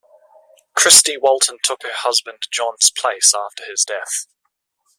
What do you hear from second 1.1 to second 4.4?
Walton took her husband John's place after his death.